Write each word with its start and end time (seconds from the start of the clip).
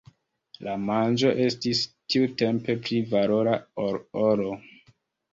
La 0.67 0.75
manĝo 0.85 1.33
estis 1.47 1.81
tiutempe 2.13 2.75
pli 2.87 3.01
valora 3.11 3.53
ol 3.83 3.99
oro. 4.23 4.49